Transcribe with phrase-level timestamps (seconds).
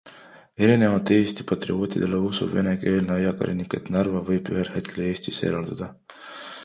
[0.67, 5.93] Erinevalt Eesti patriootidele usub venekeelne ajakirjanik, et Narva võib ühel hetkel Eestist eralduda.